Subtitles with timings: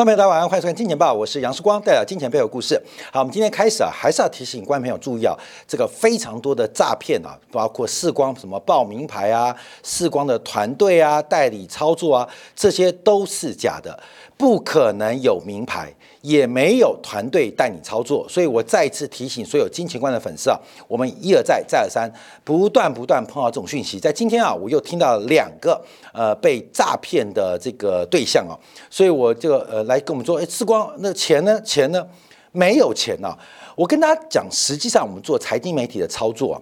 [0.00, 2.82] 观众朋友，大家晚上欢迎收看《金钱报》，我是杨世光，带来金钱背后故事。
[3.12, 5.36] 好，我们今天开始啊，还是要提醒观众朋友注意啊，
[5.68, 12.26] 这个非常多的诈骗啊，包括视光什么报名牌啊、视光的团队啊、代理操作啊，
[12.56, 14.02] 这些都是假的，
[14.40, 15.94] 不可能有名牌。
[16.22, 22.12] 也没有团队带你操作，所以我再次提醒所有金钱观的粉丝啊，我们一而再，再而三，
[22.44, 23.98] 不断不断碰到这种讯息。
[23.98, 25.82] 在今天啊，我又听到两个
[26.12, 28.52] 呃被诈骗的这个对象啊，
[28.90, 31.58] 所以我就呃来跟我们说，哎，志光，那钱呢？
[31.62, 32.06] 钱呢？
[32.52, 33.34] 没有钱呐！
[33.74, 36.60] 我跟大家讲，实际上我们做财经媒体的操作啊，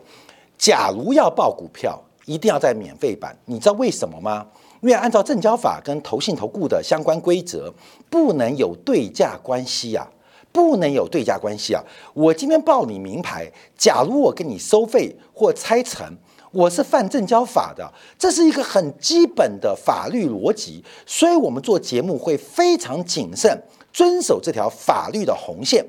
[0.56, 4.46] 假如要报股票，一定要在免费版，你知道为什么吗？
[4.80, 7.72] 因为按照证交法跟投信投顾的相关规则，
[8.08, 10.08] 不能有对价关系呀，
[10.52, 11.82] 不能有对价关系啊！
[12.14, 16.06] 我今天报你名牌，假如我跟你收费或拆成，
[16.52, 23.60] 我是犯证交法的，这是一个很基本的法律逻辑，所以我们做节目会非常谨慎，
[23.92, 25.84] 遵守这条法律的红线。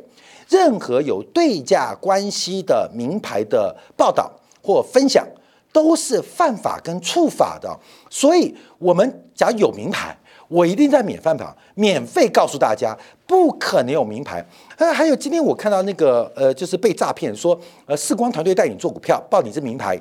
[0.50, 4.32] 任何有对价关系的名牌的报道
[4.64, 5.24] 或分享。
[5.72, 10.18] 都是犯法跟触法的，所以我们假如有名牌，
[10.48, 14.44] 我一定在免费榜免费告诉大家，不可能有名牌。
[14.78, 20.00] 呃，还有今天我看到那个呃，就是被诈骗说，呃，视光团队带你做股票，报你这名牌，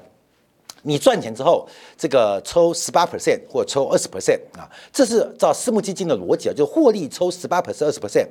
[0.83, 8.27] 你赚钱之后，这个抽十八 percent 或抽二十 percent 啊，这是照私募基金的逻辑啊，就获利抽十八 percent 二十 percent。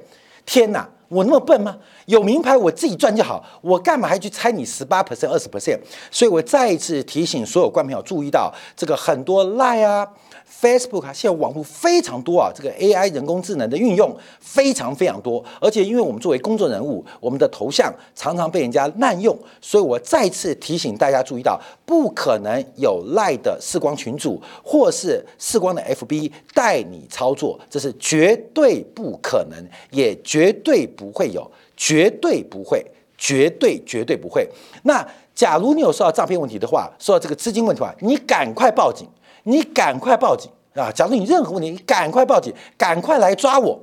[0.45, 1.77] 天哪，我那么笨吗？
[2.05, 5.79] 有名牌我自己赚就好，我干嘛还去猜你十八 percent、二十 percent？
[6.11, 10.07] 所以我再一次提醒所有观众朋友注意到，这个很多赖啊。
[10.49, 32.83] Facebook 啊，现在网络非常多啊，这个 AI 人工智能的运用非常非常多，而且因为我们作为公众人物，我们的头像常常被人家滥用，所以我再次提醒大家注意到，不可能有赖的视光群主或是视光的 FB 带你操作，这是绝对不可能，也绝对不会有，绝对不会，
[33.17, 34.47] 绝对绝对不会。
[34.83, 39.07] 那假如你有受到诈骗问题的话，受到这个资金问题的话，你赶快报警。
[39.47, 40.91] 你赶快报警啊！
[40.91, 43.79] 假如你任何问题，你赶快报警，赶快来抓我，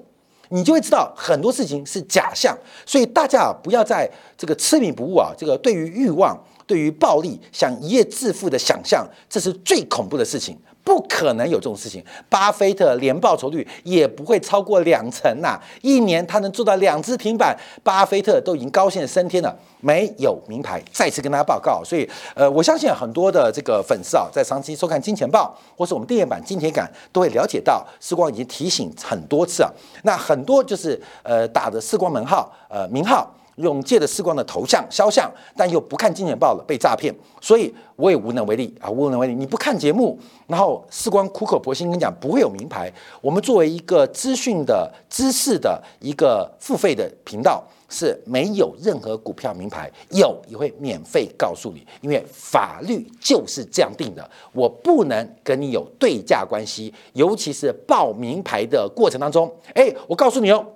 [0.51, 2.57] 你就会知道很多事情是假象。
[2.85, 10.59] 所以大家啊，不要在这个痴迷不悟啊，这个对于欲望、对于暴力想一夜致富的想象，这是最恐怖的事情。
[10.85, 19.57] 不可能有这种事情，巴菲特连报酬率也不会超过两成呐，一年他能做到两只停板，巴菲特都已经高兴升天了。
[19.81, 29.71] 没有名牌，再次跟大家报告，所以呃，我相信很多的这个粉丝啊，在长期收看金钱报或是我们电影版金钱杆，都会了解到，时光已经提醒很多次啊，
[30.05, 33.34] 那很多就是呃打着时光门号呃名号。
[33.57, 39.35] 用借着视光的头像肖像，但又不看金钱报了，被诈骗，所以我也无能为力啊，无能为力。
[39.35, 42.93] 你不看节目，然后视光苦口婆心跟你讲不会有名牌。
[43.21, 54.29] 我们作为一个资讯的知识的一个付费的频道，是没有任何股票名牌，有也会免费告诉你，因为法律就是这样定的。
[54.53, 60.67] 我不能跟你有对价关系，尤其是报名牌的过程当中，哎，我告诉你哦，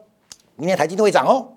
[0.57, 1.55] 明天台积都会涨哦。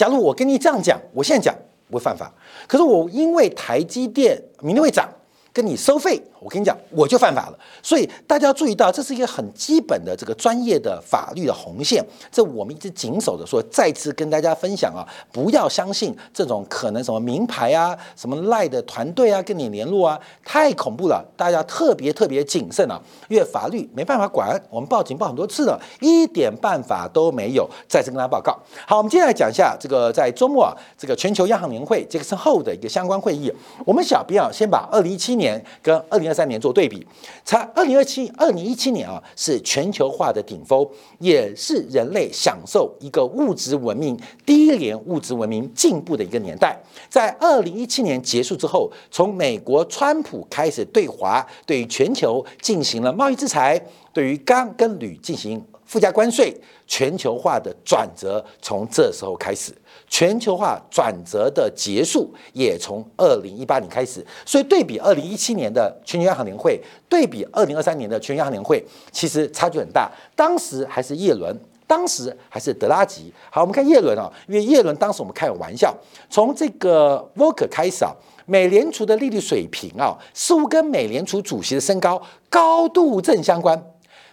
[0.00, 1.54] 假如我跟你这样讲，我现在讲
[1.90, 2.32] 不会犯法，
[2.66, 5.06] 可是我因为台积电明天会涨，
[5.52, 6.22] 跟你收费。
[6.40, 12.02] 我跟你讲，我就犯法了，所以大家要注意到，这是一个很基本的这个专业的法律的红线，
[12.32, 13.46] 这我们一直谨守的。
[13.46, 27.68] 说再次跟大家分享啊，不要相信这种可能什么名牌啊、什么赖的团队啊跟你联络啊，太恐怖了，大家特别特别谨慎啊，因为法律没办法管，我们报警报很多次了，一点办法都没有。
[27.86, 33.52] 再次跟大家报告，好，我们接下来讲一下这个在周末啊，这个全球央行年会杰克森后的一个相关会议，
[33.84, 36.30] 我们小编啊先把二零一七年跟二零。
[36.30, 37.04] 二三年做对比，
[37.44, 46.80] 才二零二七、二零一七年啊，是全球化的顶峰，也是人类享受一个物质文明低廉物质文明进步的一个年代。
[47.08, 56.56] 在二零一七年结束之后，从美国川普开始对华、对全球进行了贸易制裁，对于钢跟铝进行附加关税，
[56.86, 59.72] 全球化的转折从这时候开始。
[60.06, 70.08] 全球化转折的结束也从二零一八年开始，所以对比二零一七年的全球央行年会，对比二零二三年的全球央行年会，其实差距很大。
[70.36, 71.52] 当时还是叶伦，
[71.88, 73.34] 当时还是德拉吉。
[73.50, 75.92] 好，我们看叶伦啊，因为叶伦当时我们开玩笑，
[76.28, 78.12] 从这个 v o k e r 开始啊，
[78.46, 83.84] 美联储的利率水平啊，似乎跟美联储主席的身高高度正相关。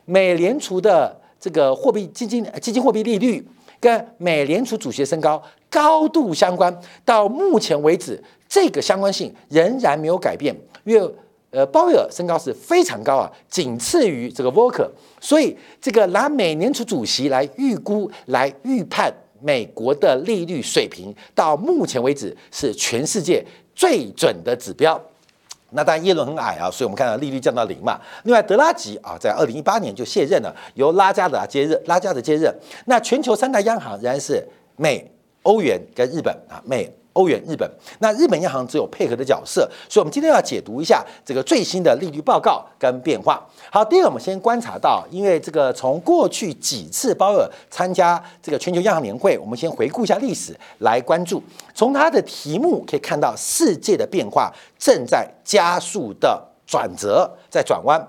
[0.06, 3.48] 美联储的这个货币基金基金货币利率。
[3.80, 5.40] 跟美联储主席的身高
[5.70, 6.76] 高度相关，
[7.06, 8.20] 到目前为止，
[8.50, 10.56] 这个相关性仍然没有改变。
[10.84, 11.16] 因为
[11.52, 14.92] 呃，鲍威尔身高是非常高啊，仅次于这个沃克，
[15.22, 23.46] 所以这个拿美联储主席来预估、来预判美国的利率水平，到目前为止是全世界
[23.76, 25.00] 最准的指标。
[25.72, 28.00] 那当然耶伦很矮啊，所以我们看到利率降到零嘛。
[28.24, 32.54] 另外德拉吉啊，在二零一八年就卸任了，由拉加德接任，拉加德接任。
[32.86, 34.44] 那全球三大央行仍然是
[34.76, 35.12] 美、
[35.44, 36.92] 欧元跟日本啊，美。
[37.18, 37.68] 欧元、日本，
[37.98, 43.44] 那日本央行只有配合的角色，所以我们今天要解读一下这个最新的利率报告跟变化。
[43.72, 51.42] 好，第一个我们先观察到，因为这个从过去几次鲍尔参加这个全球央行年会，我们先回顾一下历史来关注。
[51.74, 58.00] 从他的题目可以看到，世界的变化正在加速的转折，在转弯。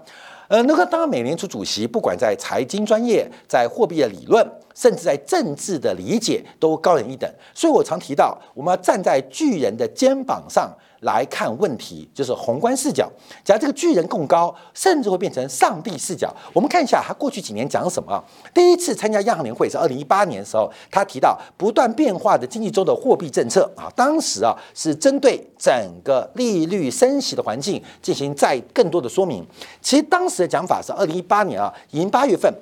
[0.49, 4.47] 呃，那个当美联储主席不管在财经专业，在货币的理论，
[4.79, 7.29] 甚至在政治的理解，都高人一等。
[7.53, 10.71] 所以我常提到，我们要站在巨人的肩膀上。
[11.03, 13.09] 来看问题，就是宏观视角。
[13.45, 16.35] 假如这个巨人更高，甚至会变成上帝视角。
[16.53, 18.21] 我们看一下他过去几年讲什么。
[18.53, 25.73] 第一次参加央行年会是二零一八年的时候，他提到不断变化的经济中的货币政策啊，当时啊是针对整
[26.03, 29.47] 个利率升息的环境进行再更多的说明。
[29.81, 32.53] 其实当时的讲法是二零一八年啊，已经八月份，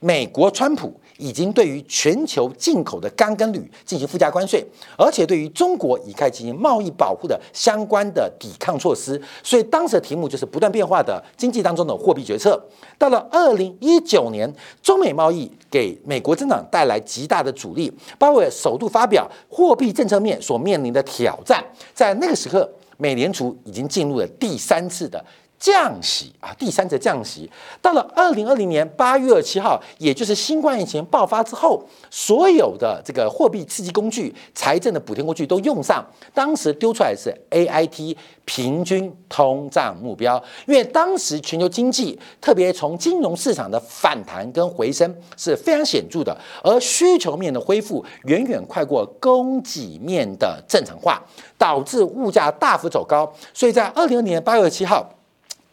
[0.00, 0.92] 美国川普。
[1.20, 4.64] 已经对于全球进口的钢跟铝进行附加关税，
[4.96, 9.20] 而且对于中国已开始进行贸易保护的相关的抵抗措施。
[9.42, 12.58] 所以当时的题目就是不断变化的经济当中的货币决策。
[12.96, 14.50] 到了二零一九年，
[14.82, 21.62] 中美贸易给美国增长带来极大的阻力，鲍威尔首度发表货币政策面所面临的挑战。
[21.92, 22.66] 在那个时刻，
[22.96, 25.22] 美联储已经进入了第三次的。
[25.60, 27.48] 降息啊，第三次降息
[27.82, 36.02] 到了二零二零年八月二七号，也就是新冠疫情爆发之后，所有的这个货币刺激工具、财政的补贴工具都用上。
[36.32, 38.16] 当时丢出来是 A I T
[38.46, 46.34] 平均通胀目标，因为当时全球经济，特别从金融市场的反弹跟回升是非常显著的，
[46.64, 51.22] 而需求面的恢复远远快过供给面的正常化，
[51.58, 53.30] 导致物价大幅走高。
[53.52, 55.06] 所以在二零二零年八月二七号。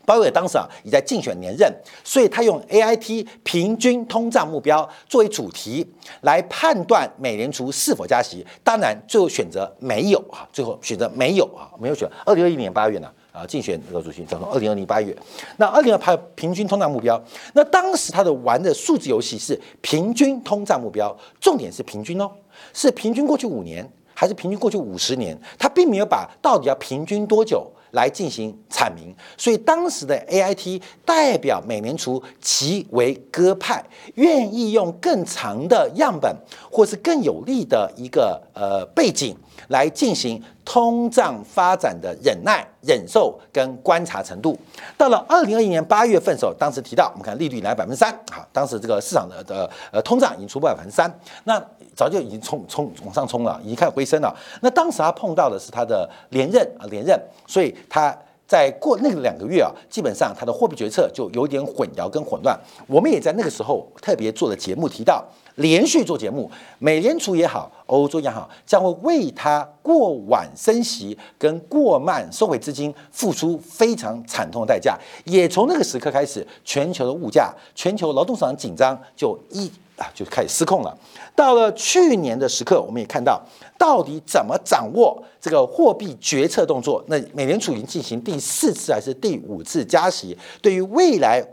[0.07, 1.69] 鲍威尔当时啊已在竞选连任，
[2.01, 5.86] 所以他用 A I T 平均通胀目标作为主题
[6.21, 8.48] 来判断美联储是否加息。
[8.63, 12.09] 当然，最后选择没有啊，最后选择没有啊，没有选。
[12.25, 15.13] 二零二一年八月呢啊，竞选这个主席叫做二零二零八月。
[15.57, 17.21] 那二零二排平均通胀目标，
[17.53, 22.31] 那当时他的玩的数字游戏是平均通胀目标，重点是平均哦，
[22.74, 25.38] 是平均过去五年还是平均过去五十年？
[25.60, 27.69] 他并没有把到底要平均多久。
[27.97, 33.83] 来进行阐明，所以当时的 A I T 代表美联储其为鸽派，
[34.13, 36.31] 愿意用更长的样本
[36.71, 39.35] 或是更有利的一个呃背景
[39.69, 44.59] 来进行通胀发展的忍耐、忍受跟观察程度。
[44.97, 51.09] 到了二零二一年八月份的时候，当时提到，我们看利率来百分之三，好，当时这个市场的的呃通胀已经突破百分之三，
[51.45, 51.57] 那
[51.95, 54.35] 早就已经冲冲往上冲了，已经开始回升了。
[54.61, 57.17] 那当时他碰到的是他的连任啊连任，
[57.47, 58.13] 所以他
[58.45, 62.59] 在过那个两个月啊，基本上他的货币决策就有点混淆跟混乱。
[62.87, 65.25] 我们也在那个时候特别做了节目，提到
[65.57, 66.50] 连续做节目，
[66.80, 74.98] 美联储也好，欧洲也好，将会为它过晚升息跟过慢收回资金付出非常惨痛的代价。
[75.25, 79.71] 也从那个时刻开始，全球的物价、全球劳动市场紧张就一。
[79.98, 80.95] 啊，就开始失控了。
[81.36, 83.41] 到了去年的时刻，我们也看到，
[83.79, 87.03] 到底怎么掌握这个货币决策动作？
[87.08, 90.38] 那美联储已经进行第四次还是第五次加息？
[90.62, 91.43] 对于未来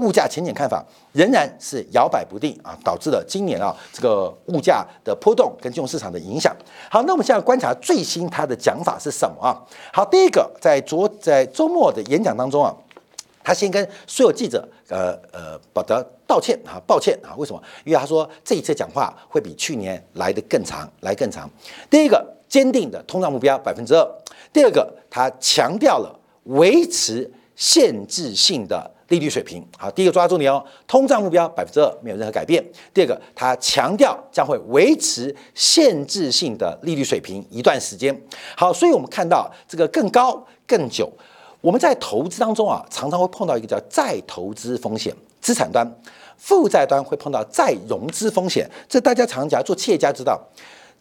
[0.00, 6.54] 物价前景看法，仍然是摇摆不定啊，导致了今年啊这个物价的波动跟金融市场的影响。
[6.90, 9.56] 好，那我们现在观察最新他的讲法是什么啊？
[9.92, 12.74] 好，第一个在昨在周末的演讲当中啊。
[13.42, 17.60] 他先跟所有记者，呃呃，表达道歉啊，抱歉啊，为什么？
[17.84, 21.50] 因为他说这一次讲话会比去年来的更长，来更长。
[21.88, 24.06] 第一个，坚定的通胀目标百分之二；
[24.52, 26.14] 第二个，他强调了
[26.44, 29.64] 维持限制性的利率水平。
[29.76, 32.64] 好，第一个抓住你哦，通胀目标百分之二没有任何改变。
[32.94, 38.18] 第二个，它强调将会维持限制性的利率水平一段时间。
[38.56, 41.10] 好，所以我们看到这个更高更久。
[41.60, 45.86] 我们在投资当中啊，常常会碰到一个叫再投资风险，资产端、
[46.38, 48.66] 负债端会碰到再融资风险。
[48.88, 50.40] 这大家常讲，做企业家知道，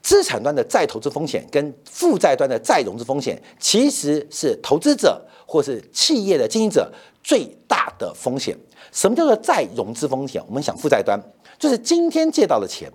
[0.02, 8.56] 资产端的再投资风险跟负债端的再融资风险，其实是投资者或是企业的经营者最大的风险。
[8.92, 10.40] 什么叫做再融资风险？
[10.48, 11.20] 我们想负债端，
[11.58, 12.92] 就是今天借到的钱，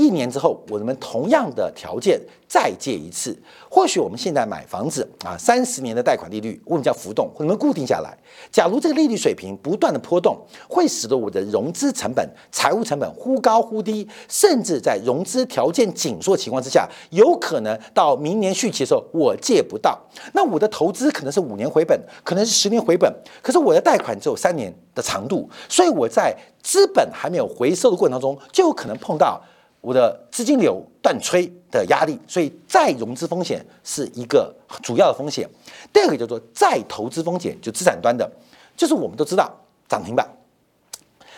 [0.00, 3.38] 一年之后，我们同样的条件再借一次，
[3.68, 8.16] 或许我们现在买房子啊，三十年的贷款利率我们叫浮动，我们固定下来。
[8.50, 20.00] 假如这个利率水平不断的波动，会使得我的融资成本、财务成本忽高忽低，甚至在融资条件紧缩情况之下，有可能到明年续期的时候我借不到。
[20.32, 29.40] 那我的投资可能是五年回本，可能是十年回本，可是我的贷款只有三年的长度，所以我在资本还没有回收的过程当中，就有可能碰到
[29.80, 32.18] 我的资金流断炊的压力。
[32.26, 35.48] 所以再融资风险是一个主要的风险。
[35.92, 38.30] 第二个叫做再投资风险，就资产端的，
[38.76, 39.50] 就是我们都知道
[39.88, 40.28] 涨停板。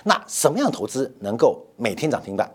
[0.05, 2.51] 那什么样的投资能够每天涨停板？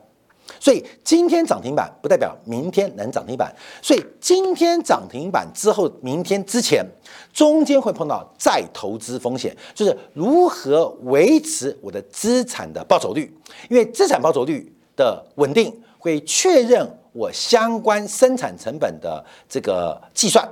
[0.59, 6.85] 所以今天涨停板不代表明天能涨停板，所以今天涨停板之后，明天之前
[7.33, 13.31] 中间会碰到再投资风险，就是如何维持我的资产的报酬率，
[13.69, 20.45] 因为资产报酬率的稳定会确认我相关生产成本的这个计算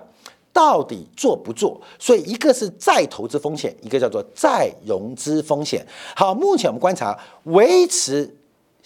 [0.53, 5.85] 到底做不做，所以一个是再投资风险，一个叫做再融资风险。
[6.15, 8.33] 好，目前我们观察维持。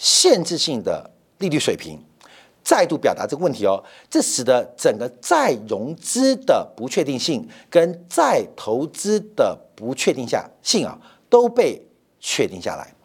[0.01, 1.99] 限制性的利率水平，
[2.63, 10.25] 再度表达这个问题哦，这使得整个再融资的不确定性跟再投资的不确定
[10.63, 10.97] 性啊
[11.29, 11.85] 都被
[12.21, 12.95] 确定下来，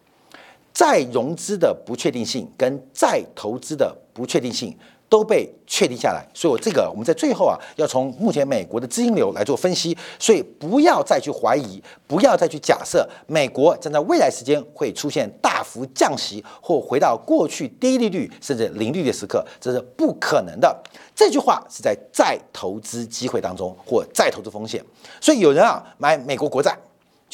[0.74, 4.76] 再融资的不确定性跟再投资的不确定性。
[5.06, 20.76] 都被确定下来，所以我这个我们在最后啊，要从目前美国的资金流来做分析，所以不要再去怀疑，不要再去假设美国将在未来时间会出现大幅降息或回到过去低利率甚至零利率的时刻，这是不可能的。
[21.14, 24.84] 这句话是在再投资机会当中或再投资风险，
[25.20, 26.76] 所以有人啊买美国国债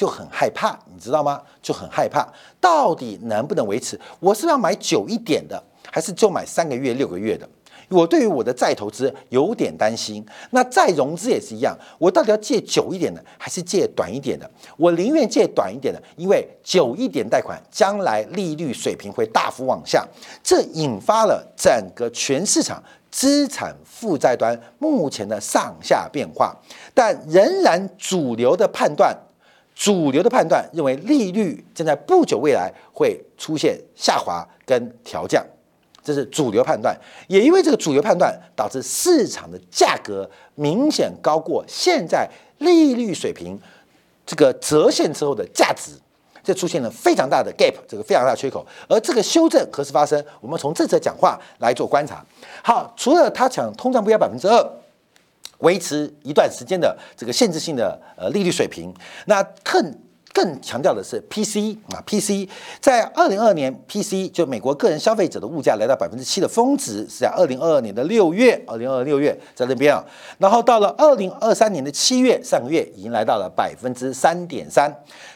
[0.01, 1.43] 就很害怕，你知道吗？
[1.61, 2.27] 就很害怕，
[2.59, 4.01] 到底能不能维持？
[4.19, 7.47] 我是要买久一点的，还是就买三个月、六个月的？
[7.91, 14.51] 我对于我的再投资有点担心，那再融资也是一样，我到底要借久一点的，还是借短一点的？
[14.79, 20.09] 我宁愿借短一点的，因为久一点贷款将来利率水平会大幅往下，
[20.43, 26.57] 这引发了整个全市场资产负债端目前的上下变化，
[26.95, 29.15] 但仍然主流的判断，
[29.75, 35.45] 主流的判断认为利率将在不久未来会出现下滑跟调降。
[36.03, 36.99] 这是主流判断，
[37.29, 43.59] 也因为这个主流判断导致市场的价格明显高过现在利率水平
[44.25, 45.93] 这个折现之后的价值，
[46.43, 48.67] 这出现了非常大的 gap，这个非常大的缺口。
[48.89, 50.25] 而这个修正何时发生？
[50.41, 52.25] 我们从这则讲话来做观察。
[52.65, 54.73] 好，除了他讲通胀不要百分之二，
[55.61, 58.93] 维持一段时间的这个限制性的呃利率水平，
[59.27, 59.95] 那更。
[60.33, 62.49] 更强调的是 PC 啊，PC
[62.81, 70.05] 在二零二二年，PC 就美国个人消费者的物价来到百分之七的峰值，是在二零二二年的六月，二零二二六月在那边啊，
[70.39, 74.89] 然后到了二零二三年的七月，上个月已经来到了百分之三点三。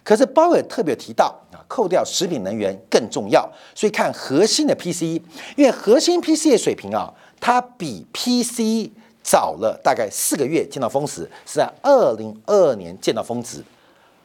[0.04, 5.20] 可是鲍威尔特别提到啊，扣掉食品能源更重要，所以看核心的 PC，
[5.56, 8.92] 因为核心 PC 的水平啊，它比 PC
[9.24, 13.64] 早了大概四个月见到峰值，是在二零二二年见到峰值。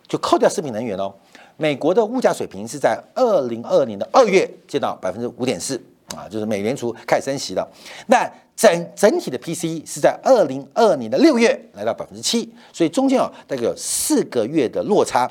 [0.08, 1.14] 就扣掉食品能源哦，
[1.56, 5.80] 美国的物价水平是在二零二二年的二月见到百分之五点四
[6.16, 7.68] 啊，就是美联储开始升息了。
[8.08, 15.28] 那整整体的 PCE 是在二零二二年的六月来到百分之七，所以中间啊大概有四个月的落差。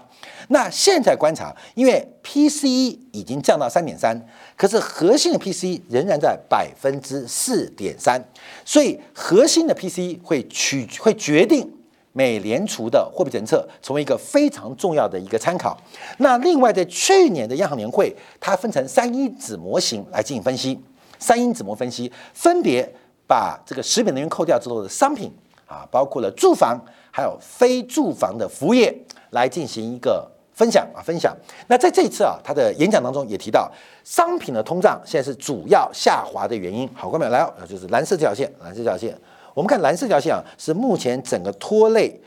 [0.49, 4.19] 那现在观察，因为 PCE 已经降到三点三，
[4.57, 8.23] 可是核心的 PCE 仍然在百分之四点三，
[8.65, 11.71] 所以核心的 PCE 会取会决定。
[12.13, 15.77] 美联储的货币政策成为一个非常重要的一个参考。
[16.19, 20.79] 那另外，在去年的央行年会，它分成三因子模型来进行分析。
[21.19, 22.89] 三因子模分析分别
[23.27, 25.33] 把这个食品能源扣掉之后的商品
[25.67, 28.97] 啊，包括了住房还有非住房的服务业
[29.31, 31.37] 来进行一个分享啊分享。
[31.67, 33.71] 那在这一次啊，他的演讲当中也提到，
[34.05, 36.89] 商品的通胀现在是主要下滑的原因。
[36.95, 39.19] 好，各位来哦，就是蓝色这条线，蓝色这条线。
[39.59, 42.21] 我们看蓝色这条线啊，是目前整个拖累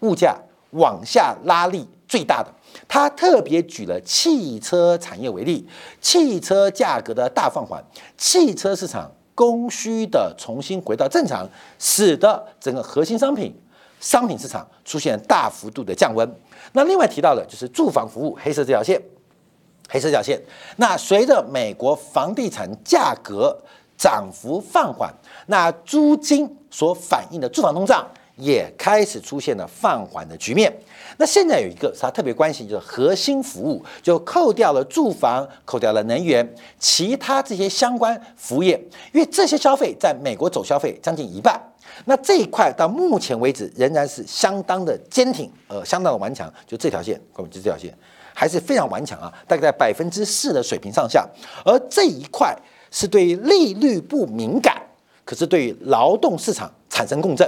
[0.00, 0.34] 物价
[0.70, 2.50] 往下拉力最大的。
[2.88, 5.68] 它特别举了汽车产业为例，
[6.00, 7.84] 汽车价格的大放缓，
[8.16, 11.46] 汽车市场供需的重新回到正常，
[11.78, 13.54] 使得整个核心商品
[14.00, 16.26] 商品市场出现大幅度的降温。
[16.72, 18.98] 那另外提到的就是住房服务，黑色这条线，
[19.90, 20.40] 黑色这条线。
[20.76, 23.54] 那随着美国房地产价格
[23.96, 25.12] 涨幅放缓。
[25.46, 30.72] 那租金所反映的住房通胀也开始出现了放缓的局面。
[31.18, 36.46] 那现在有一个他特别关心，就是核心服务，就扣掉了住房，扣掉了能源，
[36.78, 38.78] 其他这些相关服务业，
[39.14, 41.58] 因为这些消费在美国总消费将近一半。
[42.04, 46.52] 那这一块到目前为止仍然是相当的坚挺，呃，相当的顽强。
[46.66, 47.96] 就这条线，各位，就这条线
[48.34, 51.26] 还是非常顽强啊，大概在百分之四的水平上下。
[51.64, 52.54] 而这一块
[52.96, 54.80] 是对利率不敏感，
[55.22, 57.46] 可是对劳动市场产生共振。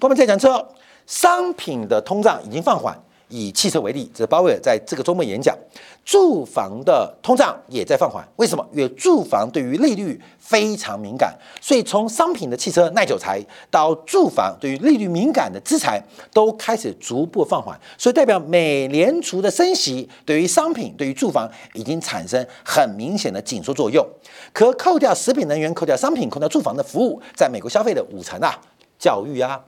[0.00, 0.66] 我们再讲车。
[1.06, 2.96] 商品的通胀已经放缓，
[3.30, 5.56] 以汽车为例，这鲍威尔在这个周末演讲。
[6.04, 8.66] 住房的通胀也在放缓，为什么？
[8.72, 24.04] 因为住房对于利率非常敏感，所以从商品的汽车耐久材到住房对于利率敏感的资产都开始逐步放缓，所以代表美联储的升息对于商品、对于住房已经产生很明显的紧缩作用。
[24.52, 28.58] 可扣掉食品、能源、扣掉商品、扣掉住房的服务，在美国消费的五成啊，
[28.98, 29.60] 教育啊。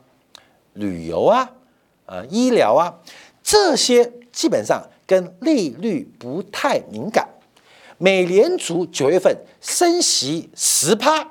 [0.74, 1.50] 旅游啊，
[2.06, 2.94] 呃，医疗啊，
[3.42, 7.28] 这些基本上跟利率不太敏感。
[7.98, 11.24] 美联储九月份升息十趴，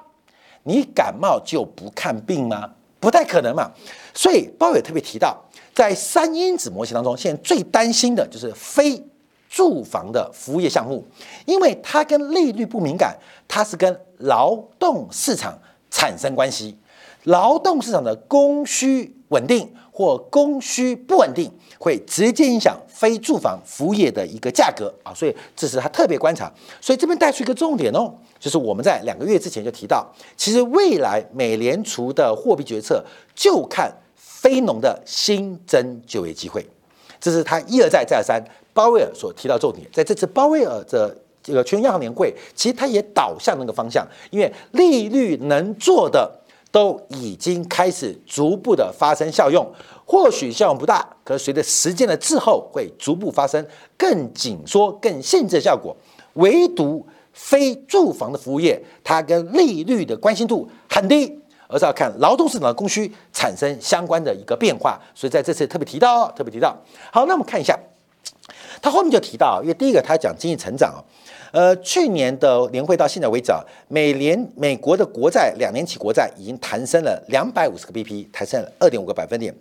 [0.63, 2.71] 你感冒就不看病吗？
[2.99, 3.71] 不太可能嘛。
[4.13, 5.37] 所以鲍伟特别提到，
[5.73, 9.03] 在三因子模型当中，现在最担心的就是非
[9.49, 11.05] 住房的服务业项目，
[11.45, 16.77] 因为它跟利率不敏感，它是跟劳动市场产生关系。
[17.23, 26.51] 劳动市场的供需稳定或供需不稳定，会直接影响非住房服务业的一个价格啊，所以这是他特别观察。
[26.81, 33.05] 所以这边带出一个重点哦，就是我们在两个月之前就提到，其实未来美联储的货币决策
[33.35, 36.65] 就看非农的新增就业机会，
[37.19, 38.43] 这是他一而再再而三
[38.73, 39.87] 鲍威尔所提到重点。
[39.93, 46.40] 在这次鲍威尔的这个全央行年会，其实他也导向那个方向，因为利率能做的。
[46.71, 49.69] 都已经开始逐步的发生效用，
[50.05, 53.65] 或许效用不大，可随着时间的滞后，会逐步发生
[53.97, 55.95] 更紧缩、更限制的效果。
[56.35, 61.37] 唯独非住房的服务业，它跟利率的关心度很低，
[61.67, 64.97] 而是要看劳动市场的供需产生相关的一个变化。
[65.13, 66.75] 所以在这次特别提到，特别提到。
[67.11, 67.77] 好，那我们看一下，
[68.81, 71.03] 他后面就提到，因为第一个他讲经济成长啊。
[71.51, 79.53] 呃，去年的年会到现在为止啊，美联美国的国债两年期国债已经弹升了两百五十个 BP，弹升了二点五个百分点。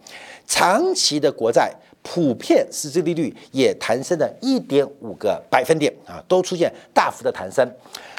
[0.46, 1.72] 长期的国债
[2.03, 7.68] 普遍实质利率也弹升了一点五个百分点啊，都出现大幅的弹升。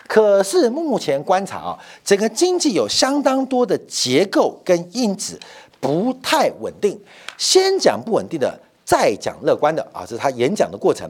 [0.05, 5.39] 可是目前观察啊，整个经济有相当多的结构跟因子
[5.79, 6.99] 不太稳定。
[7.38, 11.10] 先讲不稳定的，再讲乐观的啊，这是他演讲的过程。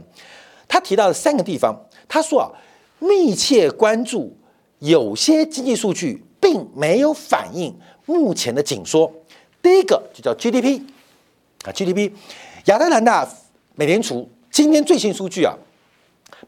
[0.67, 1.76] 他提到了三个地方。
[2.13, 2.52] 他说啊，
[3.00, 4.36] 密切关注
[4.80, 7.74] 有些经济数据并没有反映
[8.06, 9.10] 目前的紧缩。
[9.62, 10.82] 第一个就叫 GDP
[11.63, 12.12] 啊，GDP，
[12.65, 13.26] 亚特兰大
[13.76, 15.56] 美联储今天最新数据啊，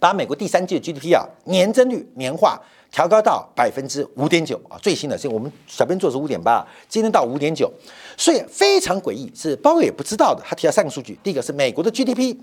[0.02, 7.71] 把美国第三季的 GDP 啊年增率年化调高到百分之五点九啊，最新的是我们小编做是五点八，今天到五点九，
[8.17, 10.43] 所以非常诡异，是包伟也不知道的。
[10.45, 12.36] 他提到三个数据，第一个是美国的 GDP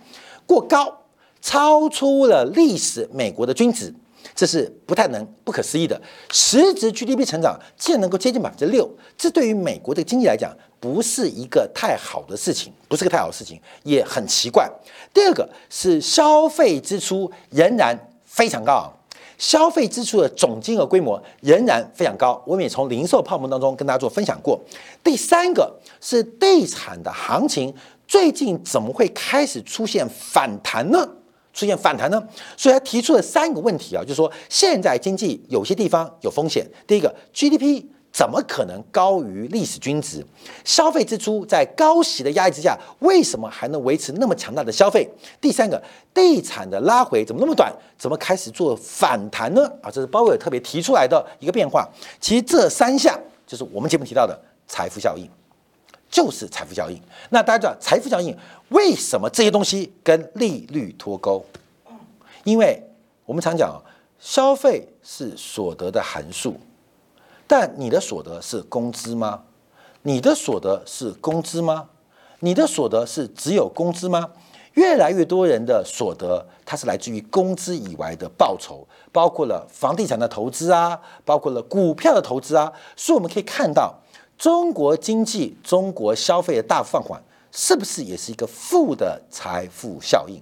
[0.46, 0.96] 过高。
[1.40, 3.94] 超出了历史美国的均值，
[4.34, 6.00] 这是不太能不可思议的。
[6.30, 14.70] 实质 GDP 成长竟然能够接近百分之六，这对于美国的经济来讲不是一个太好的事情，不是个太好的事情，也很奇怪。
[15.12, 18.92] 第二个是消费支出仍然非常高昂，
[19.36, 22.42] 消费支出的总金额规模仍然非常高。
[22.46, 24.60] 我们也从零售泡沫当中跟大家做分享过。
[25.02, 27.74] 第三个是地产的行情
[28.06, 31.08] 最近怎么会开始出现反弹呢？
[31.60, 32.22] 出现反弹呢，
[32.56, 36.66] 所以他提出了三个问题啊，就是说现在经济有些地方有风险。
[36.86, 40.24] 第一个，GDP 怎么可能高于历史均值？
[40.64, 45.06] 消费支出在高息的压力之下，为什么还能维持那么强大的消费？
[45.38, 45.80] 第三个，
[46.14, 47.70] 地产的拉回怎么那么短？
[47.98, 49.70] 怎么开始做反弹呢？
[49.82, 51.86] 啊，这是鲍威尔特别提出来的一个变化。
[52.18, 55.28] 其实这三项就是我们节目提到的财富效应。
[56.10, 57.00] 就是财富效应。
[57.28, 58.36] 那大家知道财富效应
[58.70, 61.44] 为什么这些东西跟利率脱钩？
[62.44, 62.82] 因为
[63.24, 63.80] 我们常讲，
[64.18, 66.56] 消费是所得的函数，
[67.46, 69.42] 但你的所得是工资吗？
[70.02, 71.88] 你的所得是工资吗？
[72.40, 74.30] 你的所得是只有工资吗？
[74.74, 83.99] 越来越多人的所得，它是来自于工资以外的报酬，包括了房地产的投资啊，包括了股票的投资啊，所以我们可以看到。
[84.40, 87.22] 中国经济、中国消费的大放缓，
[87.52, 90.40] 是不是也是一个负的财富效应？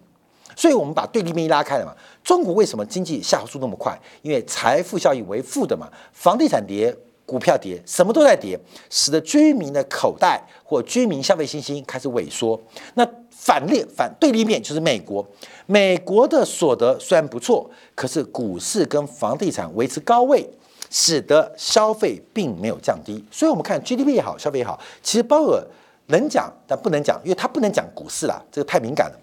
[0.54, 1.92] 所以，我们把对立面一拉开了嘛。
[2.22, 4.00] 中国为什么经济下滑速度那么快？
[4.22, 5.88] 因为财富效应为负的嘛。
[6.12, 8.56] 房地产跌，股票跌，什么都在跌，
[8.88, 12.60] 使得居民的口袋或居民消费信心开始萎缩。
[12.94, 15.26] 那反列反对立面就是美国，
[15.66, 20.48] 美国的所得虽然不错，可是股市跟房地产维持高位，
[20.90, 23.24] 使得消费并没有降低。
[23.30, 25.62] 所以我们看 GDP 也好，消费也好，其实鲍尔
[26.06, 29.18] 能讲，但不能讲，因为他不能讲股市啦，这个太敏感了。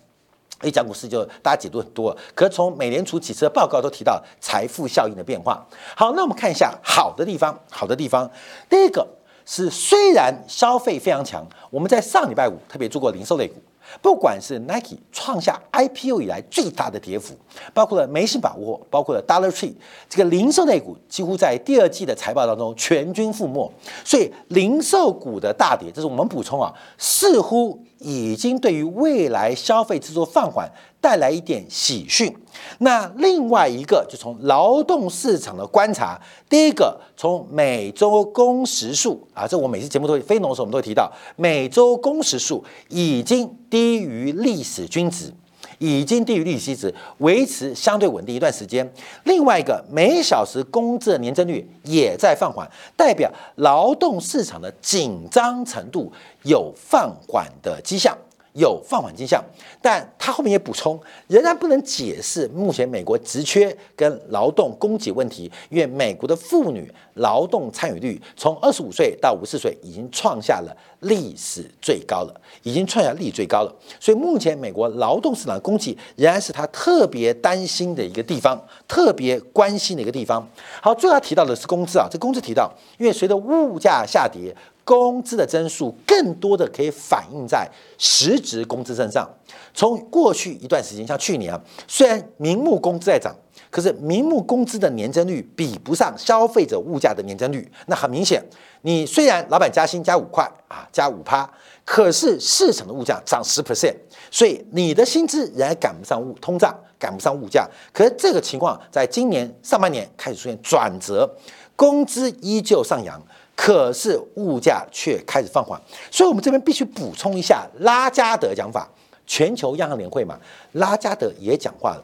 [0.64, 5.64] 一讲股市就大家解读很多，可是从美联储几次的报告都提到财富效应的变化。
[5.96, 8.30] 好，那我们看一下好的地方，好的地方，
[8.70, 9.06] 第一个
[9.46, 13.56] 是虽然消费非常强，我们在上礼拜五特别做过零售类股。
[14.02, 17.36] 不管是 Nike 创下 IPO 以来最大的跌幅，
[17.74, 19.74] 包括了梅西把握，包括了 Dollar Tree
[20.10, 23.72] 这个零售类股，几乎在第二季的财报当中全军覆没。
[24.04, 30.72] 所以零售股的大跌，这是我们补充啊，似乎已经对于未来消费制作放缓。
[31.02, 32.36] 带来一点喜讯。
[32.80, 45.32] 那另外一个，就从劳动市场的观察，第一个从每周工时数啊，这我每次节目都非农的时候，我们都会提到，每周工时数已经低于历史均值，
[45.80, 48.90] 已经低于利息值，维持相对稳定一段时间。
[49.24, 56.12] 另外一个，每小时工资的年增率也在放缓，代表劳动市场的紧张程度
[56.44, 58.18] 有放缓的迹象。
[58.56, 59.44] 有放缓迹象，
[59.82, 73.76] 但他后面也补充，仍然不能解释目前美国职缺跟劳动供给问题，因为美国的妇女劳动参与率从二十五岁到五十岁已经创下了历史最高了，已经创下历史最高了。
[74.00, 80.48] 所以目前美国劳动市场的供给仍然是他特别担心的一个地方，特别关心的一个地方。
[80.82, 84.56] 好，最后提到的是工资啊，这工资提到，因为随着物价下跌。
[84.86, 89.28] 工资的增速更多的可以反映在实质工资身上。
[89.74, 93.36] 从过去一段时间，像去年啊，虽然名目工资在涨，
[93.70, 97.70] 可是名目工资的年增率比不上消费者物价的年增率。
[97.88, 98.42] 那很明显，
[98.84, 101.50] 你虽然老板加薪加五块啊，加五趴，
[101.84, 103.96] 可是市场的物价涨十 percent，
[104.30, 107.68] 所以你的薪资仍然赶不上物通胀，赶不上物价。
[107.92, 111.36] 可是这个情况在今年上半年开始出现转折，
[111.76, 113.22] 工资依旧上扬。
[113.56, 115.80] 可是物价却开始放缓，
[116.12, 118.88] 所以我们这边必须补充一下拉加德讲法。
[119.28, 120.38] 全球央行年会嘛，
[120.74, 122.04] 拉加德也讲话了，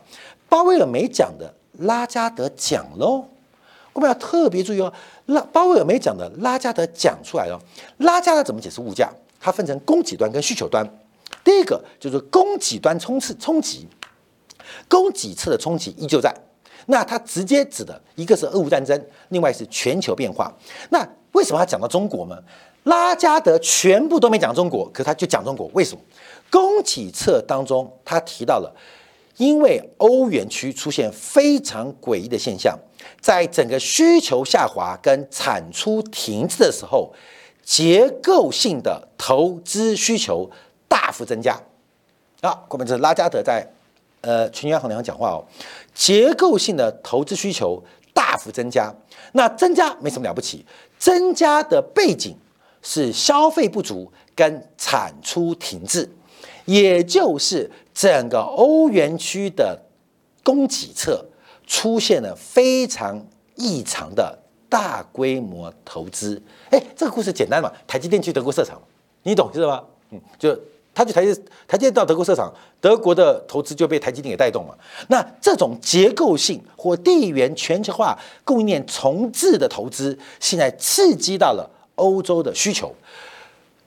[0.50, 3.26] 鲍威尔没讲的，拉加德讲喽。
[3.94, 4.92] 我们要特别注意哦，
[5.28, 7.62] 拉鲍威尔没讲的，拉加德讲出来了。
[7.98, 9.08] 拉加德怎么解释物价？
[9.40, 10.84] 它分成供给端跟需求端。
[11.44, 13.88] 第一个就是供给端冲刺冲击，
[14.88, 16.34] 供给侧的冲击依旧在。
[16.88, 20.52] 那它直接指的一个是俄乌战争，另外是全球变化。
[20.90, 22.38] 那为什么他讲到中国呢？
[22.84, 25.70] 拉加德全部都没讲中国，可是他就讲中国。
[25.74, 26.02] 为什么？
[26.50, 28.76] 供给侧当中，他提到了，
[29.38, 32.78] 因为欧元区出现非常诡异的现象，
[33.22, 37.13] 在整个需求下滑跟产出停滞的时候，
[37.63, 40.50] 结构性的投资需求
[40.88, 41.58] 大幅增加。
[42.41, 43.65] 啊，后面这是拉加德在
[44.22, 45.46] 呃全球央行讲话哦，
[45.94, 47.82] 结构性的投资需求
[48.13, 48.93] 大幅增加。
[49.34, 50.65] 那增加没什么了不起。
[50.97, 52.36] 增加的背景
[52.82, 56.10] 是消费不足跟产出停滞，
[56.65, 59.80] 也就是整个欧元区的
[60.43, 61.26] 供给侧
[61.65, 64.38] 出现了非常异常的
[64.69, 66.41] 大规模投资。
[66.69, 67.71] 哎，这个故事简单嘛？
[67.88, 68.80] 台积电去德国设厂，
[69.24, 69.84] 你懂是吧？
[70.12, 70.58] 嗯，就
[70.94, 71.34] 他去台积
[71.68, 74.78] 台积电到德国设厂，德国的投资就被台积电给带动了。
[75.08, 82.94] 那这种结构性或地缘全球化供应链重置的投资，现在刺激到了欧洲的需求，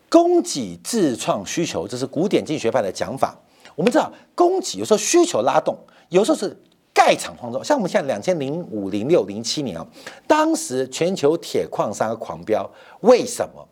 [0.08, 3.38] 供给自创需求，这是古典经济学派的讲法。
[3.74, 5.76] 我们知道，供给有时候需求拉动，
[6.08, 6.56] 有时候是
[6.94, 7.62] 盖厂创造。
[7.62, 9.86] 像我们现在两千零五、零六、零七年啊，
[10.26, 13.68] 当时全球铁矿砂狂飙，为什么？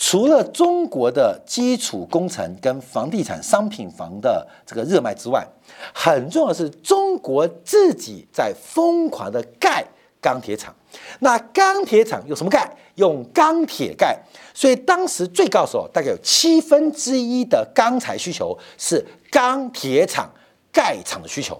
[0.00, 5.44] 除了中国的基础工程跟房地产商品房的这个热卖之外，
[5.92, 9.84] 很重要的是中国自己在疯狂的盖
[10.20, 10.72] 钢铁厂。
[11.18, 12.72] 那钢铁厂用什么盖？
[12.94, 14.16] 用钢铁盖。
[14.54, 20.30] 所以当时最高时候大概有七分之一的钢材需求是钢铁厂
[20.72, 21.58] 盖厂的需求。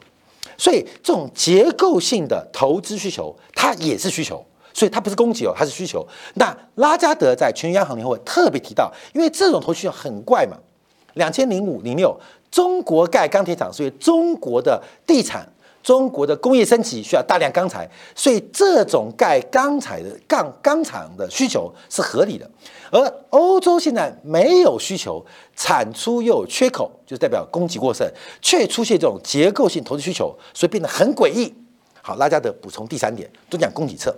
[0.57, 4.44] 所以这种结构性的投资需求，它也是需求。
[4.79, 6.07] 所以它不是供给哦，它是需求。
[6.35, 10.57] 那拉加德在全球央行年会特别提到，因为这种投需求很怪嘛。
[11.14, 12.17] 两千零五零六，
[12.49, 15.45] 中国盖钢铁厂，所以中国的地产、
[15.83, 22.49] 中国的工业升级需要大量钢材，所以这种盖钢材的钢钢厂的需求是合理的。
[22.93, 25.21] 而欧洲现在没有需求，
[25.57, 28.09] 产出又有缺口，就代表供给过剩，
[28.41, 31.53] 却出现这种结构性投资需求，所以变得很诡异。
[32.01, 34.14] 好，拉加德补充第三点，都讲供给侧。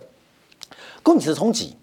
[1.02, 1.76] 供给侧冲击，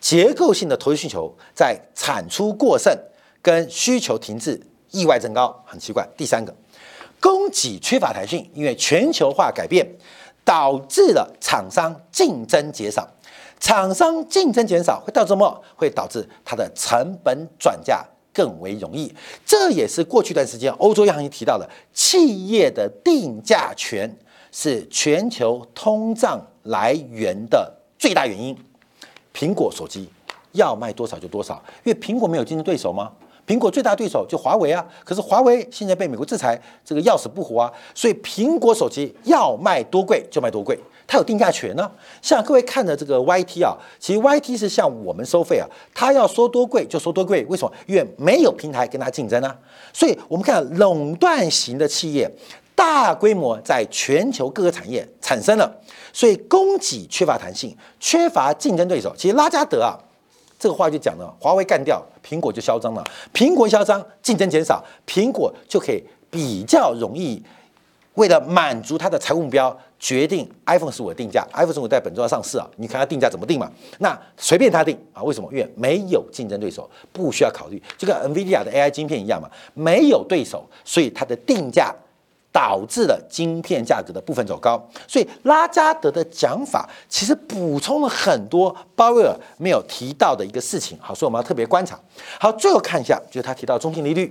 [0.00, 2.96] 结构性的投资需求在产出过剩
[3.40, 6.06] 跟需求停滞意外增高，很奇怪。
[6.16, 6.54] 第三个，
[7.20, 9.86] 供给缺乏弹性，因为全球化改变
[10.44, 13.08] 导致了厂商竞争减少，
[13.60, 15.62] 厂商竞争减少会导致什么？
[15.76, 19.14] 会导致它的成本转嫁更为容易。
[19.46, 24.16] 这也是过去一段时间欧洲央行提到的，企业的定价权
[24.50, 28.56] 是全球通胀来源的最大原因。
[29.32, 30.08] 苹果手机
[30.50, 33.12] 要卖多少就多少，因为苹果没有竞争对手吗？
[33.46, 41.88] 苹果最大对手就华为啊，可是华为现在被美国制裁，这个要死不活啊，所以苹果手机要卖多贵就卖多贵，它有定价权呢。
[42.20, 47.72] 像各位看的这个 YT 啊，其实 YT 是向我们收费啊，它要说多贵就说多贵，为什么？
[47.86, 49.56] 因为没有平台跟它竞争啊。
[49.92, 52.28] 所以我们看垄断型的企业
[52.82, 55.72] 大规模在全球各个产业产生了。
[56.12, 59.14] 所以供给缺乏弹性，缺乏竞争对手。
[59.16, 59.96] 其实拉加德啊，
[60.58, 63.04] 这个话就讲了，华为干掉，苹果就嚣张了。
[63.32, 67.40] 苹果嚣张，竞争减少，苹果就可以比较容易，
[68.14, 71.46] 为了满足它的财务目标，决定 iPhone 十五的定价。
[71.54, 73.70] iPhone 十五在本周要上市啊，你看它定价怎么定嘛？
[74.00, 75.22] 那随便它定啊？
[75.22, 75.48] 为什么？
[75.52, 81.94] 因为没有竞争对手，不需要考虑，就跟 NVIDIA 的 AI 晶片一样嘛，没有对手，所以它的定价。
[82.52, 90.98] 导致了晶片价格的部分走高，所以拉加德的讲法其实补充了很多鲍威尔没有提到的一个事情。
[91.00, 91.98] 好，所以我们要特别观察。
[92.38, 94.30] 好，最后看一下，就是他提到中性利率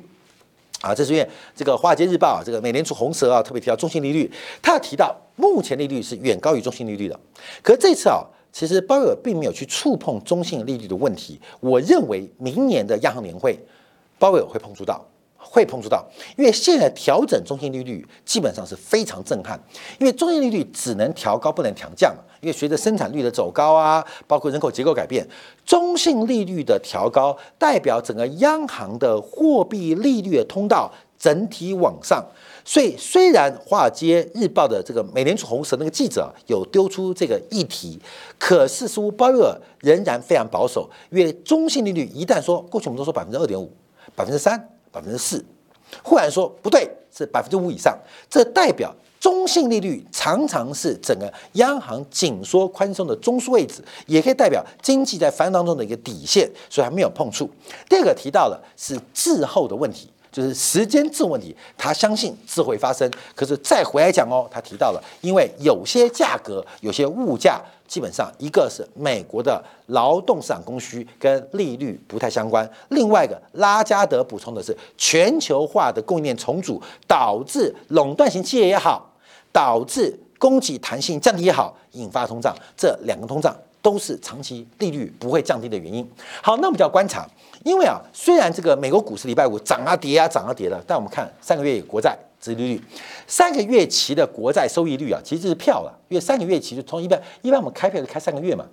[0.82, 4.32] 啊，这是因为这个华尔街日报啊，这个美联储红蛇啊，特别提到中性利率。
[4.62, 7.20] 他提到目前利率是远高于中性利率的，
[7.64, 8.22] 可是这次啊，
[8.54, 11.42] 其实鲍威尔并没有去触碰中性利率的问题。
[11.60, 13.60] 我认为明年的央行年会，
[14.20, 15.04] 鲍威尔会碰触到。
[15.44, 16.06] 会碰触到，
[16.38, 19.60] 因为现在调整中性利率基本上是非常震撼，
[20.00, 25.28] 因为中性利率只能调高不能调降嘛因为随着生产率的走高啊，包括人口结构改变，
[25.66, 32.26] 中性利率的调高代表整个央行的货币利率的通道整体往上。
[32.64, 38.00] 所以虽然华尔街日报的这个美联储红蛇那个记者有丢出这个议题，
[38.40, 43.72] 可是似乎鲍威尔仍然非常保守，因为中性利率一旦说过去我们都说百分之二点五、
[44.16, 44.70] 百分之三。
[44.92, 45.44] 百分之四，
[46.04, 47.98] 忽然说不对，是百分之五以上，
[48.30, 57.50] 这代表中性利率常常是整个央行紧缩宽松的中枢位置，也可以代表经济在繁荣当中的一个底线，所以还没有碰触。
[57.90, 60.10] 第二个提到的是滞后的问题。
[60.32, 63.12] 就是时间滞问题，他相信自会发生。
[63.36, 79.14] 可是再回来讲哦，他提到了，因为有些价格、有些物价，基本上一个是美国的劳动市场供需跟利率不太相关，另外一个拉加德补充的是全球化的供应链重组导致垄断型企业也好，
[79.52, 82.56] 导致供给弹性降低也好，引发通胀。
[82.78, 86.08] 这两个通胀都是长期利率不会降低的原因。
[86.41, 87.28] 好，那我们就要观察。
[87.63, 92.82] 因为啊，虽然这个美国股市礼拜五涨啊跌啊涨啊跌的，但我们看三个月国债殖利率，
[93.28, 98.65] 三个月期的国债收益率啊，其实是票了，因为三个月期就从一般一般我们开票就开三个月嘛。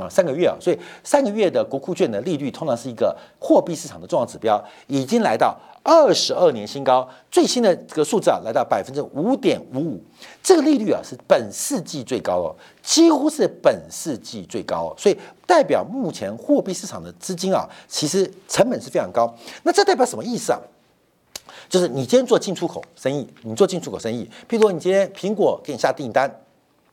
[0.00, 10.02] 啊，三个月啊，所以三个月的国库券的利率通常是一个货币市场的重要指标，已经来到二十二年新高，最新的这个数字啊，来到百分之五点五五，
[10.42, 15.16] 这个利率啊是本世纪最高哦，几乎是本世纪最高哦，所以
[15.46, 19.32] 代表目前货币市场的资金啊，其实成本是非常高。
[19.62, 20.58] 那这代表什么意思啊？
[21.68, 26.30] 就是你今天做进出口生意，你做进出口生意，譬如说你今天苹果给你下订单，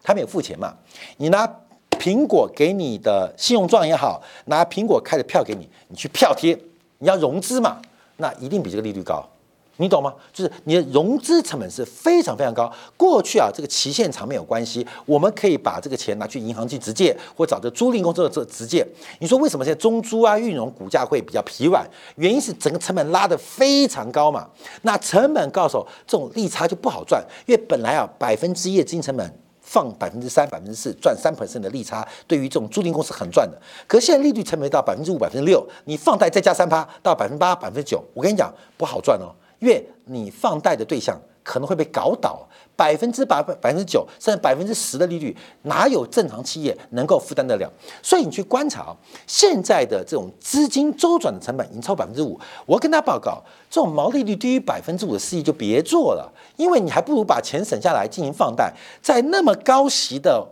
[0.04, 0.76] 他没有付钱嘛，
[1.18, 1.50] 你拿。
[2.00, 6.58] 苹果给你的信用状也好，拿苹果开的票给你，你去票贴，
[6.98, 7.80] 你要融资嘛，
[8.22, 9.28] 那一定比这个利率高，
[9.78, 10.14] 你懂吗？
[10.32, 12.72] 就是你的融资成本是非常非常高。
[12.96, 18.88] 过去啊，这个期限长没有关系，我们可以把这个钱拿去银行去直借，或找这租赁公司做直借。
[19.20, 21.84] 你说为什么现在中租啊、运融股价会比较疲软？
[22.16, 24.48] 原因是整个成本拉得非常高嘛。
[24.84, 29.41] 那成本高手，这种利差就不好赚，因为本来啊百分之一的资金成本。
[29.62, 33.58] 放百分之三、百分之四，赚三 percent 的利差，对于这种租赁公司很赚的。
[33.88, 42.48] 可是现在利率成本到百分之五、百分之六，你放贷再加三趴到百分之八、百分之九，我跟你讲不好赚哦，因为你放贷的对象可能会被搞倒。
[42.82, 47.72] 百分之八、百分之九，甚至百分之十的利率，哪有正常企业能够负担得了？
[48.02, 52.40] 所以你去观察啊，现在的这种资金周转的成本已经超百分之五。
[52.66, 53.40] 我跟他报告，
[53.70, 60.44] 这种毛利率低于百分之五的事业就别做了，因为你还不如把钱省下来进行放贷，在那么高息的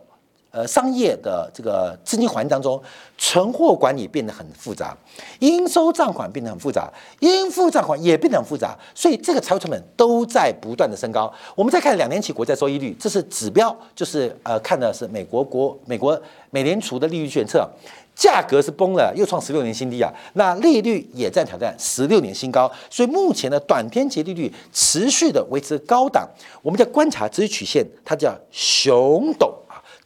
[0.52, 2.82] 呃，商业的这个资金环境当中，
[3.20, 4.98] 存货管理变得很复杂，
[5.40, 11.32] 应收账款变得很复杂，应付账款也变得很复杂，所以这个财务成本都在不断的升高。
[11.54, 17.70] 我们再看两年期国债收益率，这是指标，就是呃，看的是美国国美国美联储的利率决策，
[18.16, 26.28] 价格是崩了，又创十六年新低啊，那利率也在挑战十六年新高，所以目前的短天期利率持续的维持高档，
[26.64, 29.54] 我们在观察这些曲线，它叫熊陡。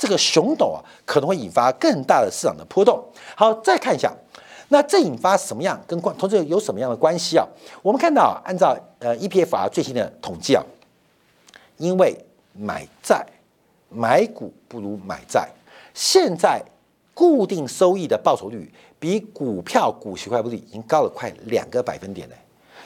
[0.03, 3.01] 这个熊陡啊，可能会引发更大的市场的波动。
[3.37, 4.13] 好，再看一下，
[4.67, 7.47] 那这引发什么样跟关投资有什么样的关系啊？
[7.81, 10.61] 我们看到，按照呃 EPFR 最新的统计啊，
[11.77, 12.13] 因为
[12.51, 13.25] 买债
[13.87, 15.49] 买股不如买债，
[15.93, 16.61] 现在
[17.13, 22.35] 固定收益的报酬率比股票股息回报率已经高了快两个百分点呢。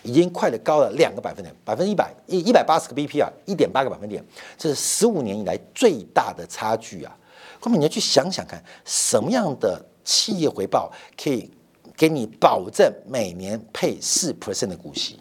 [0.03, 4.23] 已经快的高了两个百分点，百分之一百一一百八十个 BP 啊，一点八个百分点，
[4.57, 7.17] 这是十五年以来最大的差距啊！
[7.59, 11.51] 后面你要去想想看，什么样的企业回报可以
[11.95, 15.19] 给你保证每年配四 percent 的股息？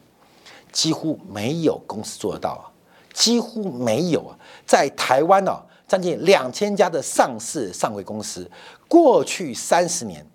[0.71, 2.65] 几乎没有公司做得到啊，
[3.13, 4.39] 几乎没有啊！
[4.67, 5.59] 在台湾呢，
[5.89, 8.51] 将近两千家的上市上柜公司，
[8.87, 10.27] 过去三十年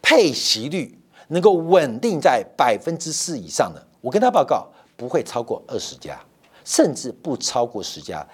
[0.00, 0.98] 配息率。
[1.28, 6.20] 能够稳定在百分之四以上的，我跟他报告不会超过二十家，
[6.64, 8.26] 甚至不超过十家，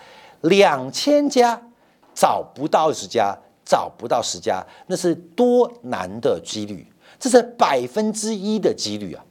[0.42, 1.60] 两千家
[2.14, 6.86] 找不到二十家，找不到十家，那是多难的几率，
[7.18, 9.24] 这是百分之一的几率啊！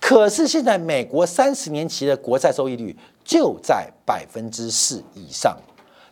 [0.00, 5.56] 可是现在美国三十年期的国债收益率就在百分之四以上。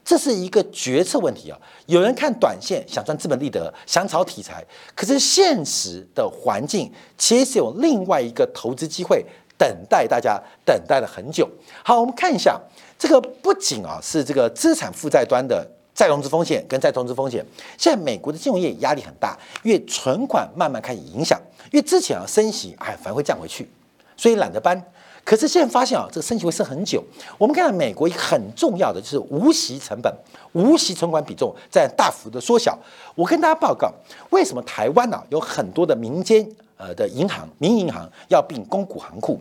[0.05, 1.59] 这是一个决策问题啊！
[1.87, 4.63] 有人看短线想赚资本利得，想炒题材，
[4.95, 9.25] 可是现实的环境其实有另外一个投资机会
[9.57, 11.49] 等待大家，等待了很久。
[11.83, 12.61] 好，我们看一下
[12.99, 17.43] 这个，不仅啊是这个资产负债端的再融资风险跟再投资风险，
[17.79, 21.41] 现在美国的金融业压力很大，因为存款慢慢开始影响，
[21.73, 23.71] 因为之前啊升息，哎，反而会降回去，
[24.19, 24.85] 所以懒得搬。
[25.25, 27.03] 可是现在发现啊，这个升息会升很久。
[27.39, 30.15] 我们看到美国一个很重要的就是无息成本、
[30.53, 32.79] 无息存款比重在大幅的缩小。
[33.15, 33.91] 我跟大家报告，
[34.31, 39.41] 为什么台湾呢有很多的民间呃的银行、民营银行要并公股行库？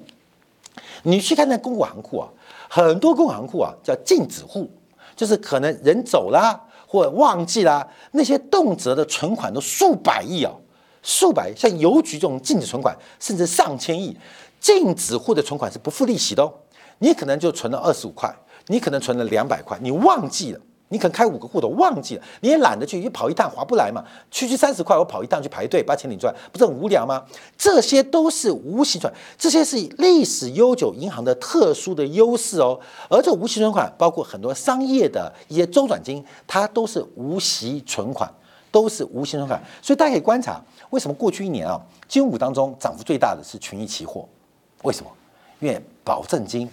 [1.04, 2.30] 你去看那公股行库啊，
[2.70, 4.72] 很多公股行库啊叫禁止户，
[5.18, 10.54] 就是可能人走了或忘记了，那些动辄的存款都数百亿啊，
[11.02, 14.18] 数百像邮局这种禁止存款，甚至上千亿。
[14.64, 16.52] 禁止户的存款是不付利息的哦，
[17.00, 18.34] 你可能就存了二十五块，
[18.68, 27.22] 你可能存了两百块，你忘记了，你可能开五个户都忘记了，你也懒得去，你跑一趟划不来嘛，区区三十块我跑一趟去排队把钱领出来，不是很无聊吗？
[27.58, 32.80] 这些都是无息存，这些是历史悠久银行的特殊的优势哦。
[33.10, 38.34] 而这无息存款包括很多商业的一些周转金，它都是无息存款，
[38.72, 39.62] 都是无息存款。
[39.82, 44.26] 所以大家可以观察，为什么过去一年啊，金融股当中涨幅最大的是群益期货。
[44.84, 45.12] 为什么？
[45.60, 46.70] 因为保证金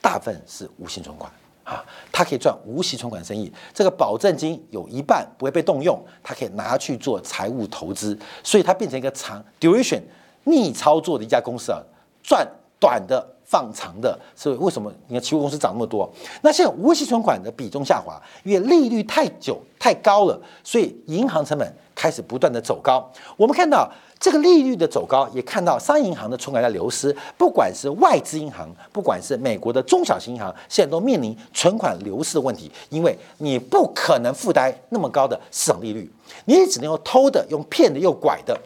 [0.00, 1.32] 大部分是无息存款
[1.64, 3.50] 啊，它可以赚无息存款生意。
[3.72, 10.02] 这个保证金有一半不会被动用，它可以拿去做财务投资，所以它变成一个长 duration
[10.44, 11.80] 逆操作的一家公司啊，
[12.22, 12.46] 赚
[12.78, 14.18] 短的放长的。
[14.36, 16.06] 所以为什么你看期货公司涨那么多？
[16.42, 23.10] 那现在无息存款的比重下滑，因为利率太久太高了，所以银行成本开始不断的走高。
[23.38, 23.90] 我们看到。
[24.24, 27.14] 这个利率的走高，也看到商业银行的存款在流失。
[27.36, 32.72] 不管是外资银行，不管是美国的中小型银行，现在都面临存款流失的问题。
[32.88, 36.10] 因为你不可能负担那么高的市场利率，
[36.46, 38.58] 你也只能用偷的、用骗的、又拐的。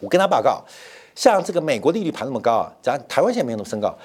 [0.00, 0.60] 我跟他报告，
[1.14, 3.96] 像这个美国利率盘那么高啊，咱台湾现在没有那么升高，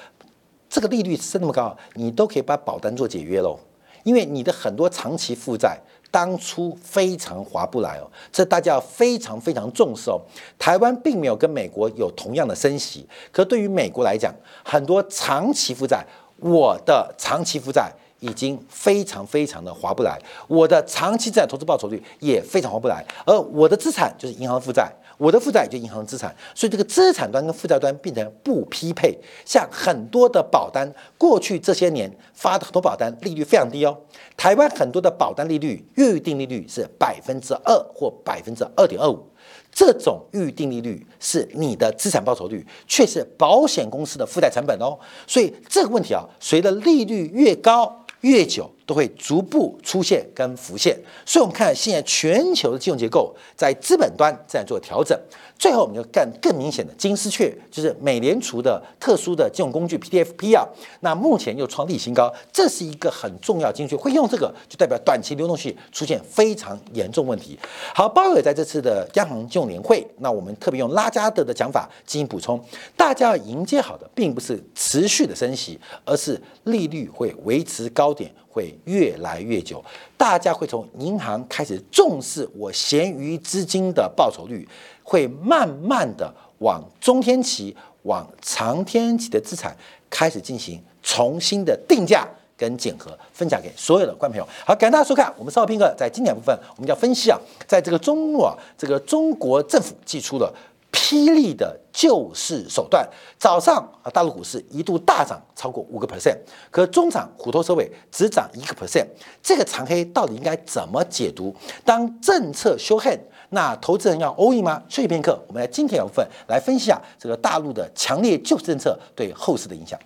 [0.68, 3.58] 这个利率升那么高，你都可以把保单做解约喽。
[4.04, 5.76] 因为你的很多长期负债。
[6.10, 10.20] 当初非常划不来哦，这大家要非常非常重视哦。
[10.58, 16.04] 台湾并没有跟美国有同样的升息，可对于美国来讲，很多长期负债，
[16.38, 20.18] 我的长期负债已经非常非常的划不来，
[20.48, 24.92] 我的长期资产投资报酬率也非常划不来，而我的资产就是银行负债。
[25.20, 29.14] 我的负债就银行资产，所以这个资产端跟负债端变成不匹配。
[29.44, 33.94] 像很多的保单，过去这些年发的很多保单利率非常低哦。
[34.34, 39.22] 台湾很多的保单利率预定利率是百分之二或百分之二点二五，
[39.70, 44.98] 这种预定利率是你的资产报酬率，却是保险公司的负债成本哦。
[45.26, 48.70] 所以这个问题啊，随着利率越高越久。
[48.90, 50.98] 都会逐步出现跟浮现。
[51.24, 55.16] 所以，我们看现在全球的金融结构在资本端在做调整。
[55.56, 60.66] 最后，我们就干更明显的金丝雀，就是美联储的特殊的金融工具 PTFP 啊。
[61.00, 67.56] 那目前又创历史新高，这是一个很重要金丝雀，会用这个就代表短期流动性出现非常严重问题。
[67.94, 72.58] 好，鲍威尔在这次的央行金融年会，那我们特别用拉加德的讲法进行补充，
[72.96, 79.82] 大家要迎接好的，并不是持续的升息，而是利率会维持高点，会越来越久。
[80.16, 84.68] 大家会从银行开始重视我闲余资金的报酬率。
[85.02, 89.76] 会慢慢的往中天期、往长天期的资产
[90.08, 92.24] 开始进行重新的定价
[92.56, 94.48] 跟检核，分享给所有的观众朋友。
[94.64, 95.34] 好，感谢大家收看。
[95.36, 97.36] 我们稍后片刻在经典部分，我们要分析啊，
[97.66, 100.54] 在这个中末啊，这个中国政府寄出了
[100.92, 103.08] 霹雳的救市手段。
[103.38, 106.36] 早上啊，大陆股市一度大涨超过五个 percent，
[106.70, 109.06] 可中场虎头蛇尾只涨一个 percent。
[109.42, 111.54] 这个长黑到底应该怎么解读？
[111.84, 113.18] 当政策修恨？
[113.52, 114.80] 那投资人要 all in 吗？
[114.88, 119.98] 休息片刻，我们来今天部分来分析下这个大陆的强烈救市政策对后市的影响。